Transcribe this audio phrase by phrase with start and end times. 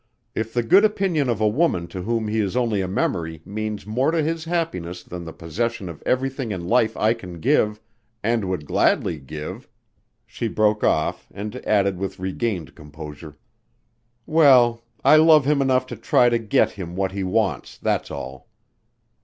[0.33, 3.85] If the good opinion of a woman to whom he is only a memory means
[3.85, 7.79] more to his happiness than the possession of everything in life I can give
[8.23, 9.69] and would gladly give"
[10.25, 13.37] She broke off and added with regained composure,
[14.25, 18.47] "Well, I love him enough to try to get him what he wants, that's all."